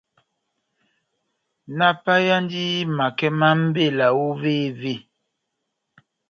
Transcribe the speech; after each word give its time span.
Náhápayeyandi 1.77 2.63
makɛ 2.97 3.27
má 3.39 3.47
mbela 3.63 4.07
óvévé? 4.25 4.93